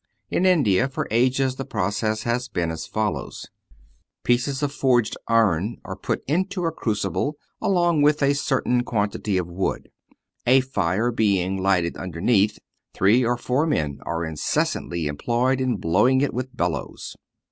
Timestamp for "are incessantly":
14.01-15.05